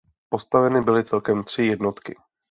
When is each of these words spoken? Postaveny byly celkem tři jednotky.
Postaveny 0.29 0.81
byly 0.81 1.03
celkem 1.03 1.43
tři 1.43 1.63
jednotky. 1.65 2.15